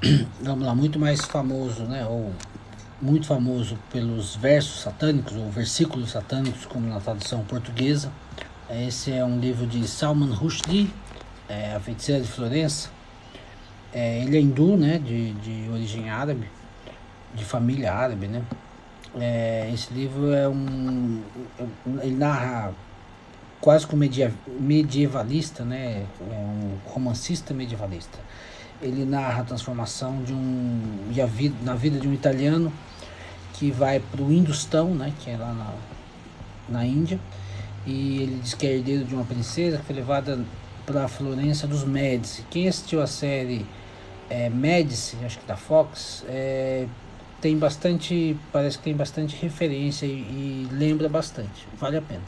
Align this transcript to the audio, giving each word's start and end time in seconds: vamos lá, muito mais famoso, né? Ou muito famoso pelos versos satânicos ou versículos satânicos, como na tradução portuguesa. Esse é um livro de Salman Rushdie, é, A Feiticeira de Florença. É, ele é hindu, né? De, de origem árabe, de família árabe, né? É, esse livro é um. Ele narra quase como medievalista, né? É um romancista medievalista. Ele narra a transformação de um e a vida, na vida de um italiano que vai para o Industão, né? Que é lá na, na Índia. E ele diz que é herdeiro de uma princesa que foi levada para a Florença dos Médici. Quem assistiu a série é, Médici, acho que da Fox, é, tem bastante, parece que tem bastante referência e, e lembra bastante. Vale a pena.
vamos 0.40 0.64
lá, 0.64 0.74
muito 0.74 0.98
mais 0.98 1.20
famoso, 1.20 1.82
né? 1.82 2.06
Ou 2.06 2.32
muito 3.02 3.26
famoso 3.26 3.78
pelos 3.92 4.34
versos 4.34 4.80
satânicos 4.80 5.36
ou 5.36 5.50
versículos 5.50 6.10
satânicos, 6.10 6.64
como 6.64 6.88
na 6.88 7.00
tradução 7.00 7.44
portuguesa. 7.44 8.10
Esse 8.70 9.12
é 9.12 9.22
um 9.24 9.38
livro 9.38 9.66
de 9.66 9.86
Salman 9.86 10.32
Rushdie, 10.32 10.90
é, 11.48 11.74
A 11.74 11.80
Feiticeira 11.80 12.22
de 12.22 12.28
Florença. 12.28 12.88
É, 13.92 14.22
ele 14.22 14.38
é 14.38 14.40
hindu, 14.40 14.76
né? 14.76 14.98
De, 14.98 15.32
de 15.34 15.68
origem 15.70 16.08
árabe, 16.08 16.48
de 17.34 17.44
família 17.44 17.92
árabe, 17.92 18.26
né? 18.26 18.42
É, 19.18 19.70
esse 19.74 19.92
livro 19.92 20.32
é 20.32 20.48
um. 20.48 21.22
Ele 22.00 22.16
narra 22.16 22.72
quase 23.60 23.86
como 23.86 24.02
medievalista, 24.60 25.62
né? 25.62 26.06
É 26.20 26.34
um 26.34 26.78
romancista 26.86 27.52
medievalista. 27.52 28.18
Ele 28.82 29.04
narra 29.04 29.42
a 29.42 29.44
transformação 29.44 30.22
de 30.22 30.32
um 30.32 30.80
e 31.10 31.20
a 31.20 31.26
vida, 31.26 31.54
na 31.62 31.74
vida 31.74 31.98
de 31.98 32.08
um 32.08 32.14
italiano 32.14 32.72
que 33.54 33.70
vai 33.70 34.00
para 34.00 34.22
o 34.22 34.32
Industão, 34.32 34.94
né? 34.94 35.12
Que 35.20 35.30
é 35.30 35.36
lá 35.36 35.52
na, 35.52 35.74
na 36.68 36.86
Índia. 36.86 37.20
E 37.86 38.22
ele 38.22 38.40
diz 38.42 38.54
que 38.54 38.66
é 38.66 38.76
herdeiro 38.76 39.04
de 39.04 39.14
uma 39.14 39.24
princesa 39.24 39.78
que 39.78 39.84
foi 39.84 39.96
levada 39.96 40.38
para 40.86 41.04
a 41.04 41.08
Florença 41.08 41.66
dos 41.66 41.84
Médici. 41.84 42.44
Quem 42.50 42.68
assistiu 42.68 43.02
a 43.02 43.06
série 43.06 43.66
é, 44.28 44.48
Médici, 44.48 45.16
acho 45.24 45.38
que 45.38 45.46
da 45.46 45.56
Fox, 45.56 46.24
é, 46.28 46.86
tem 47.40 47.56
bastante, 47.58 48.36
parece 48.52 48.78
que 48.78 48.84
tem 48.84 48.94
bastante 48.94 49.36
referência 49.36 50.06
e, 50.06 50.10
e 50.10 50.68
lembra 50.70 51.08
bastante. 51.08 51.66
Vale 51.78 51.96
a 51.96 52.02
pena. 52.02 52.22